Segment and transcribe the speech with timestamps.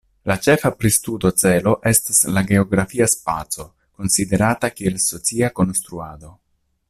[0.29, 3.67] La ĉefa pristudo celo estas la geografia spaco,
[4.01, 6.35] konsiderata kiel socia konstruado.